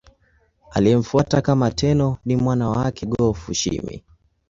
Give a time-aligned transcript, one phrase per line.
[0.71, 4.03] Aliyemfuata kama Tenno ni mwana wake Go-Fushimi.